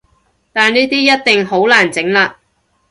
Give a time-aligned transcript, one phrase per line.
[0.51, 2.33] 但呢啲一定好難整喇